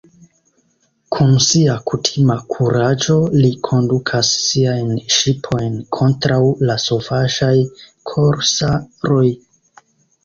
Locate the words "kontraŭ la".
5.99-6.81